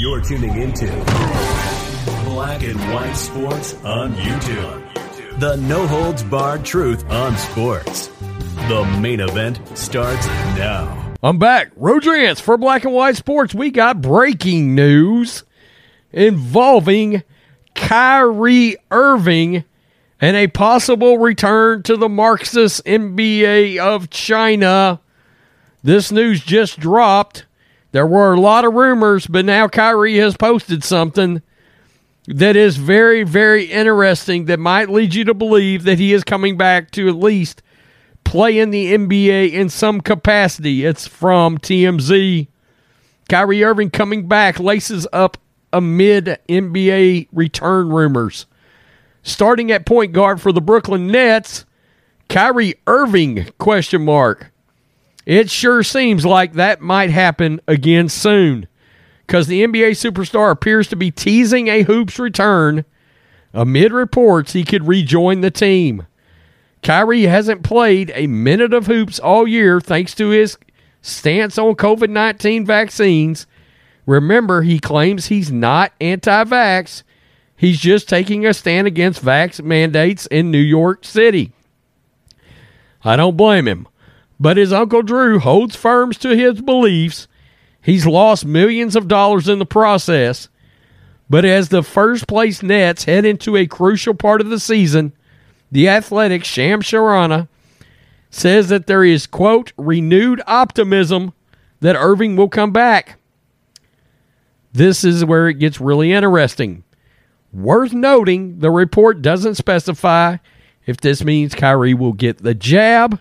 You're 0.00 0.22
tuning 0.22 0.56
into 0.56 0.86
Black 2.24 2.62
and 2.62 2.80
White 2.90 3.12
Sports 3.12 3.74
on 3.84 4.14
YouTube. 4.14 5.38
The 5.38 5.56
no 5.56 5.86
holds 5.86 6.22
barred 6.22 6.64
truth 6.64 7.04
on 7.10 7.36
sports. 7.36 8.06
The 8.70 8.98
main 8.98 9.20
event 9.20 9.60
starts 9.76 10.26
now. 10.56 11.14
I'm 11.22 11.38
back. 11.38 11.72
Rodrance 11.76 12.40
for 12.40 12.56
Black 12.56 12.84
and 12.84 12.94
White 12.94 13.16
Sports. 13.16 13.54
We 13.54 13.70
got 13.70 14.00
breaking 14.00 14.74
news 14.74 15.44
involving 16.12 17.22
Kyrie 17.74 18.78
Irving 18.90 19.64
and 20.18 20.34
a 20.34 20.46
possible 20.46 21.18
return 21.18 21.82
to 21.82 21.98
the 21.98 22.08
Marxist 22.08 22.82
NBA 22.86 23.76
of 23.76 24.08
China. 24.08 25.02
This 25.82 26.10
news 26.10 26.40
just 26.40 26.80
dropped. 26.80 27.44
There 27.92 28.06
were 28.06 28.34
a 28.34 28.40
lot 28.40 28.64
of 28.64 28.74
rumors, 28.74 29.26
but 29.26 29.44
now 29.44 29.68
Kyrie 29.68 30.18
has 30.18 30.36
posted 30.36 30.84
something 30.84 31.42
that 32.26 32.54
is 32.54 32.76
very, 32.76 33.24
very 33.24 33.64
interesting 33.64 34.44
that 34.44 34.60
might 34.60 34.88
lead 34.88 35.14
you 35.14 35.24
to 35.24 35.34
believe 35.34 35.84
that 35.84 35.98
he 35.98 36.12
is 36.12 36.22
coming 36.22 36.56
back 36.56 36.90
to 36.92 37.08
at 37.08 37.16
least 37.16 37.62
play 38.22 38.58
in 38.58 38.70
the 38.70 38.94
NBA 38.94 39.52
in 39.52 39.68
some 39.68 40.00
capacity. 40.00 40.84
It's 40.84 41.06
from 41.06 41.58
TMZ. 41.58 42.46
Kyrie 43.28 43.64
Irving 43.64 43.90
coming 43.90 44.28
back 44.28 44.60
laces 44.60 45.06
up 45.12 45.38
amid 45.72 46.38
NBA 46.48 47.28
return 47.32 47.88
rumors. 47.88 48.46
Starting 49.22 49.70
at 49.70 49.86
point 49.86 50.12
guard 50.12 50.40
for 50.40 50.52
the 50.52 50.60
Brooklyn 50.60 51.08
Nets, 51.08 51.64
Kyrie 52.28 52.74
Irving 52.86 53.48
question 53.58 54.04
mark. 54.04 54.49
It 55.30 55.48
sure 55.48 55.84
seems 55.84 56.26
like 56.26 56.54
that 56.54 56.80
might 56.80 57.10
happen 57.10 57.60
again 57.68 58.08
soon 58.08 58.66
because 59.24 59.46
the 59.46 59.62
NBA 59.62 59.92
superstar 59.92 60.50
appears 60.50 60.88
to 60.88 60.96
be 60.96 61.12
teasing 61.12 61.68
a 61.68 61.82
hoops 61.84 62.18
return 62.18 62.84
amid 63.54 63.92
reports 63.92 64.54
he 64.54 64.64
could 64.64 64.88
rejoin 64.88 65.40
the 65.40 65.52
team. 65.52 66.04
Kyrie 66.82 67.28
hasn't 67.28 67.62
played 67.62 68.10
a 68.16 68.26
minute 68.26 68.74
of 68.74 68.88
hoops 68.88 69.20
all 69.20 69.46
year 69.46 69.80
thanks 69.80 70.16
to 70.16 70.30
his 70.30 70.58
stance 71.00 71.58
on 71.58 71.76
COVID 71.76 72.10
19 72.10 72.66
vaccines. 72.66 73.46
Remember, 74.06 74.62
he 74.62 74.80
claims 74.80 75.26
he's 75.26 75.52
not 75.52 75.92
anti 76.00 76.42
vax, 76.42 77.04
he's 77.56 77.78
just 77.78 78.08
taking 78.08 78.44
a 78.44 78.52
stand 78.52 78.88
against 78.88 79.24
vax 79.24 79.62
mandates 79.62 80.26
in 80.26 80.50
New 80.50 80.58
York 80.58 81.04
City. 81.04 81.52
I 83.04 83.14
don't 83.14 83.36
blame 83.36 83.68
him. 83.68 83.86
But 84.40 84.56
his 84.56 84.72
Uncle 84.72 85.02
Drew 85.02 85.38
holds 85.38 85.76
firm 85.76 86.12
to 86.14 86.34
his 86.34 86.62
beliefs. 86.62 87.28
He's 87.82 88.06
lost 88.06 88.46
millions 88.46 88.96
of 88.96 89.06
dollars 89.06 89.48
in 89.48 89.58
the 89.58 89.66
process. 89.66 90.48
But 91.28 91.44
as 91.44 91.68
the 91.68 91.82
first 91.82 92.26
place 92.26 92.62
Nets 92.62 93.04
head 93.04 93.26
into 93.26 93.56
a 93.56 93.66
crucial 93.66 94.14
part 94.14 94.40
of 94.40 94.48
the 94.48 94.58
season, 94.58 95.12
the 95.70 95.88
athletic 95.88 96.44
Shams 96.44 96.86
Charania 96.86 97.48
says 98.30 98.68
that 98.70 98.86
there 98.86 99.04
is, 99.04 99.26
quote, 99.26 99.72
renewed 99.76 100.40
optimism 100.46 101.34
that 101.80 101.96
Irving 101.96 102.34
will 102.34 102.48
come 102.48 102.72
back. 102.72 103.18
This 104.72 105.04
is 105.04 105.24
where 105.24 105.48
it 105.48 105.54
gets 105.54 105.80
really 105.80 106.12
interesting. 106.12 106.84
Worth 107.52 107.92
noting, 107.92 108.60
the 108.60 108.70
report 108.70 109.20
doesn't 109.22 109.56
specify 109.56 110.38
if 110.86 110.96
this 110.98 111.24
means 111.24 111.54
Kyrie 111.54 111.94
will 111.94 112.12
get 112.12 112.38
the 112.38 112.54
jab 112.54 113.20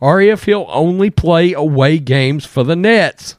or 0.00 0.20
if 0.20 0.44
he'll 0.44 0.66
only 0.68 1.10
play 1.10 1.52
away 1.52 1.98
games 1.98 2.44
for 2.44 2.64
the 2.64 2.76
Nets. 2.76 3.36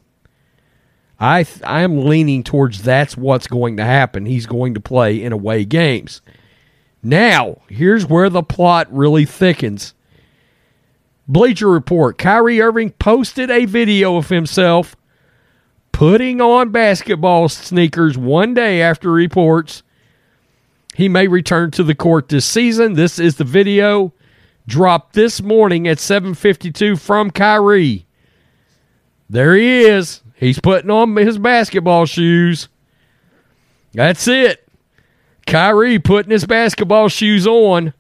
I 1.20 1.44
th- 1.44 1.62
I'm 1.66 2.06
leaning 2.06 2.44
towards 2.44 2.84
that's 2.84 3.18
what's 3.18 3.48
going 3.48 3.78
to 3.78 3.84
happen. 3.84 4.26
He's 4.26 4.46
going 4.46 4.74
to 4.74 4.80
play 4.80 5.22
in 5.22 5.34
away 5.34 5.66
games. 5.66 6.22
Now, 7.04 7.62
here's 7.68 8.06
where 8.06 8.30
the 8.30 8.44
plot 8.44 8.88
really 8.92 9.26
thickens. 9.26 9.94
Bleacher 11.28 11.70
Report 11.70 12.18
Kyrie 12.18 12.62
Irving 12.62 12.92
posted 12.92 13.52
a 13.52 13.66
video 13.66 14.18
of 14.18 14.30
himself 14.30 14.96
putting 15.92 16.40
on 16.42 16.72
basketball 16.72 17.50
sneakers 17.50 18.18
one 18.18 18.54
day 18.54 18.82
after 18.82 19.12
reports 19.12 19.84
he 20.96 21.08
may 21.08 21.28
return 21.28 21.72
to 21.72 21.84
the 21.84 21.96
court 21.96 22.28
this 22.28 22.46
season. 22.46 22.94
This 22.94 23.20
is 23.20 23.36
the 23.36 23.44
video 23.44 24.14
dropped 24.70 25.14
this 25.14 25.42
morning 25.42 25.88
at 25.88 25.98
7:52 25.98 26.96
from 26.96 27.32
Kyrie. 27.32 28.06
There 29.30 29.56
he 29.56 29.82
is. 29.82 30.22
He's 30.36 30.60
putting 30.60 30.92
on 30.92 31.16
his 31.18 31.38
basketball 31.38 32.06
shoes. 32.06 32.70
That's 33.94 34.28
it. 34.28 34.66
Kyrie 35.46 36.00
putting 36.00 36.32
his 36.32 36.46
basketball 36.46 37.10
shoes 37.10 37.46
on. 37.46 37.94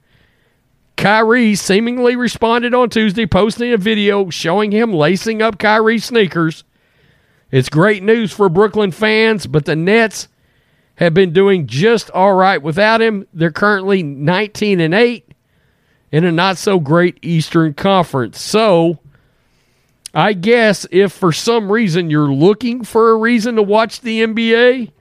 Kyrie 0.95 1.55
seemingly 1.55 2.15
responded 2.15 2.73
on 2.73 2.89
Tuesday, 2.89 3.25
posting 3.25 3.73
a 3.73 3.77
video 3.77 4.29
showing 4.29 4.71
him 4.71 4.93
lacing 4.93 5.41
up 5.41 5.57
Kyrie's 5.57 6.05
sneakers. 6.05 6.63
It's 7.51 7.69
great 7.69 8.03
news 8.03 8.31
for 8.31 8.47
Brooklyn 8.47 8.91
fans, 8.91 9.47
but 9.47 9.65
the 9.65 9.75
Nets 9.75 10.27
have 10.95 11.13
been 11.13 11.33
doing 11.33 11.65
just 11.65 12.11
all 12.11 12.33
right 12.33 12.61
without 12.61 13.01
him. 13.01 13.25
They're 13.33 13.51
currently 13.51 14.03
19 14.03 14.79
and 14.79 14.93
8 14.93 15.28
in 16.11 16.23
a 16.23 16.31
not 16.31 16.57
so 16.57 16.79
great 16.79 17.17
Eastern 17.21 17.73
Conference. 17.73 18.41
So, 18.41 18.99
I 20.13 20.33
guess 20.33 20.87
if 20.91 21.11
for 21.11 21.31
some 21.31 21.71
reason 21.71 22.09
you're 22.09 22.31
looking 22.31 22.83
for 22.83 23.11
a 23.11 23.17
reason 23.17 23.55
to 23.55 23.63
watch 23.63 24.01
the 24.01 24.23
NBA 24.25 24.91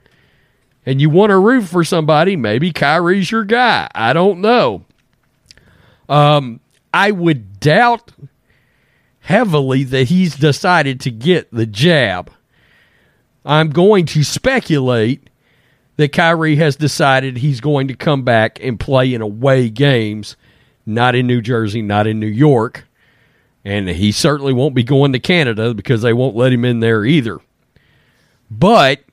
and 0.85 1.01
you 1.01 1.09
want 1.09 1.31
to 1.31 1.39
root 1.39 1.63
for 1.63 1.83
somebody, 1.83 2.35
maybe 2.35 2.71
Kyrie's 2.71 3.31
your 3.31 3.43
guy. 3.43 3.89
I 3.95 4.13
don't 4.13 4.41
know. 4.41 4.85
Um, 6.07 6.59
I 6.93 7.11
would 7.11 7.59
doubt 7.59 8.11
heavily 9.21 9.83
that 9.83 10.05
he's 10.05 10.35
decided 10.35 10.99
to 11.01 11.11
get 11.11 11.51
the 11.51 11.65
jab. 11.65 12.31
I'm 13.45 13.69
going 13.69 14.05
to 14.07 14.23
speculate 14.23 15.29
that 15.97 16.13
Kyrie 16.13 16.55
has 16.55 16.75
decided 16.75 17.37
he's 17.37 17.61
going 17.61 17.87
to 17.87 17.95
come 17.95 18.23
back 18.23 18.59
and 18.61 18.79
play 18.79 19.13
in 19.13 19.21
away 19.21 19.69
games 19.69 20.35
not 20.89 21.15
in 21.15 21.27
New 21.27 21.41
Jersey, 21.41 21.81
not 21.81 22.07
in 22.07 22.19
New 22.19 22.27
York. 22.27 22.85
And 23.63 23.89
he 23.89 24.11
certainly 24.11 24.53
won't 24.53 24.75
be 24.75 24.83
going 24.83 25.13
to 25.13 25.19
Canada 25.19 25.73
because 25.73 26.01
they 26.01 26.13
won't 26.13 26.35
let 26.35 26.53
him 26.53 26.65
in 26.65 26.79
there 26.79 27.05
either. 27.05 27.39
But 28.49 29.03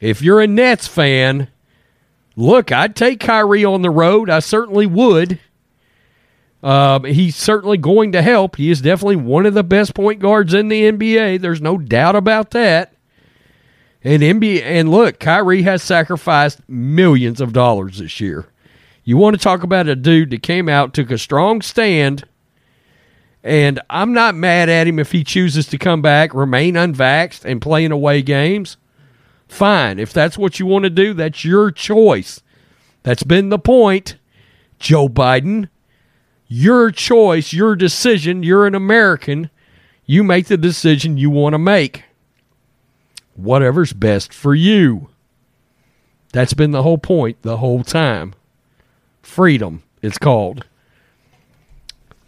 if 0.00 0.22
you're 0.22 0.40
a 0.40 0.46
Nets 0.46 0.86
fan, 0.86 1.48
look, 2.36 2.70
I'd 2.70 2.94
take 2.94 3.20
Kyrie 3.20 3.64
on 3.64 3.82
the 3.82 3.90
road. 3.90 4.30
I 4.30 4.40
certainly 4.40 4.86
would. 4.86 5.40
Uh, 6.62 7.00
he's 7.00 7.36
certainly 7.36 7.78
going 7.78 8.12
to 8.12 8.22
help. 8.22 8.56
He 8.56 8.70
is 8.70 8.80
definitely 8.80 9.16
one 9.16 9.46
of 9.46 9.54
the 9.54 9.62
best 9.62 9.94
point 9.94 10.20
guards 10.20 10.54
in 10.54 10.68
the 10.68 10.90
NBA. 10.90 11.40
There's 11.40 11.60
no 11.60 11.78
doubt 11.78 12.16
about 12.16 12.50
that. 12.50 12.94
And 14.02 14.22
NBA 14.22 14.62
and 14.62 14.90
look, 14.90 15.18
Kyrie 15.18 15.62
has 15.62 15.82
sacrificed 15.82 16.60
millions 16.68 17.40
of 17.40 17.52
dollars 17.52 17.98
this 17.98 18.20
year. 18.20 18.46
You 19.08 19.16
want 19.16 19.36
to 19.36 19.42
talk 19.42 19.62
about 19.62 19.88
a 19.88 19.96
dude 19.96 20.28
that 20.32 20.42
came 20.42 20.68
out, 20.68 20.92
took 20.92 21.10
a 21.10 21.16
strong 21.16 21.62
stand, 21.62 22.26
and 23.42 23.80
I'm 23.88 24.12
not 24.12 24.34
mad 24.34 24.68
at 24.68 24.86
him 24.86 24.98
if 24.98 25.12
he 25.12 25.24
chooses 25.24 25.66
to 25.68 25.78
come 25.78 26.02
back, 26.02 26.34
remain 26.34 26.74
unvaxxed, 26.74 27.46
and 27.46 27.62
play 27.62 27.86
in 27.86 27.90
away 27.90 28.20
games. 28.20 28.76
Fine. 29.48 29.98
If 29.98 30.12
that's 30.12 30.36
what 30.36 30.60
you 30.60 30.66
want 30.66 30.82
to 30.82 30.90
do, 30.90 31.14
that's 31.14 31.42
your 31.42 31.70
choice. 31.70 32.42
That's 33.02 33.22
been 33.22 33.48
the 33.48 33.58
point, 33.58 34.18
Joe 34.78 35.08
Biden. 35.08 35.70
Your 36.46 36.90
choice, 36.90 37.54
your 37.54 37.76
decision. 37.76 38.42
You're 38.42 38.66
an 38.66 38.74
American. 38.74 39.48
You 40.04 40.22
make 40.22 40.48
the 40.48 40.58
decision 40.58 41.16
you 41.16 41.30
want 41.30 41.54
to 41.54 41.58
make. 41.58 42.04
Whatever's 43.36 43.94
best 43.94 44.34
for 44.34 44.54
you. 44.54 45.08
That's 46.34 46.52
been 46.52 46.72
the 46.72 46.82
whole 46.82 46.98
point 46.98 47.40
the 47.40 47.56
whole 47.56 47.82
time 47.82 48.34
freedom, 49.28 49.82
it's 50.02 50.18
called. 50.18 50.64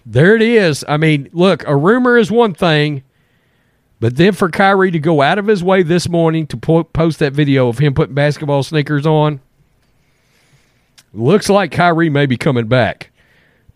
There 0.07 0.35
it 0.35 0.43
is. 0.43 0.85
I 0.89 0.97
mean, 0.97 1.29
look, 1.33 1.67
a 1.67 1.77
rumor 1.77 2.17
is 2.17 2.31
one 2.31 2.55
thing, 2.55 3.03
But 4.01 4.17
then 4.17 4.33
for 4.33 4.49
Kyrie 4.49 4.91
to 4.93 4.99
go 4.99 5.21
out 5.21 5.39
of 5.39 5.47
his 5.47 5.63
way 5.63 5.83
this 5.83 6.09
morning 6.09 6.47
to 6.49 6.57
po- 6.57 6.85
post 6.85 7.19
that 7.19 7.35
video 7.35 7.69
of 7.69 7.79
him 7.79 7.93
putting 7.93 8.15
basketball 8.15 8.63
sneakers 8.63 9.07
on, 9.07 9.41
looks 11.13 11.49
like 11.51 11.71
Kyrie 11.71 12.09
may 12.09 12.25
be 12.27 12.37
coming 12.39 12.67
back. 12.67 13.11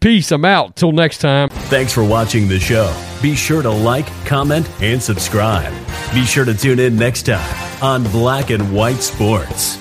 Peace. 0.01 0.31
I'm 0.33 0.45
out. 0.45 0.77
Till 0.77 0.93
next 0.93 1.19
time. 1.19 1.49
Thanks 1.51 1.93
for 1.93 2.05
watching 2.05 2.49
the 2.49 2.59
show. 2.59 2.95
Be 3.23 3.35
sure 3.35 3.63
to 3.63 3.71
like, 3.71 4.07
comment, 4.27 4.69
and 4.81 5.03
subscribe. 5.03 5.73
Be 6.13 6.25
sure 6.25 6.45
to 6.45 6.55
tune 6.55 6.79
in 6.79 6.97
next 6.97 7.25
time 7.25 7.83
on 7.83 8.03
Black 8.05 8.51
and 8.51 8.75
White 8.75 9.01
Sports. 9.03 9.79